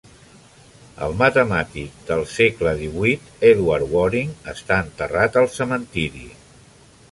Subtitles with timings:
[1.07, 6.27] El matemàtic del segle XVIII Edward Waring està enterrat al cementiri.